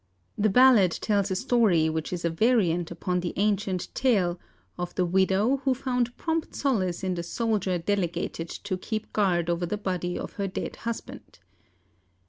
The 0.35 0.49
ballad 0.49 0.93
tells 0.93 1.29
a 1.29 1.35
story 1.35 1.87
which 1.87 2.11
is 2.11 2.25
a 2.25 2.31
variant 2.31 2.89
upon 2.89 3.19
the 3.19 3.33
ancient 3.35 3.93
tale 3.93 4.39
of 4.75 4.95
the 4.95 5.05
widow 5.05 5.57
who 5.57 5.75
found 5.75 6.17
prompt 6.17 6.55
solace 6.55 7.03
in 7.03 7.13
the 7.13 7.21
soldier 7.21 7.77
delegated 7.77 8.49
to 8.49 8.77
keep 8.79 9.13
guard 9.13 9.47
over 9.47 9.67
the 9.67 9.77
body 9.77 10.17
of 10.17 10.33
her 10.41 10.47
dead 10.47 10.77
husband. 10.77 11.37